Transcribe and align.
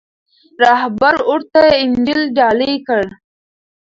راهب 0.61 0.95
ورته 1.29 1.61
انجیل 1.81 2.21
ډالۍ 2.37 2.73
کړ. 2.87 3.03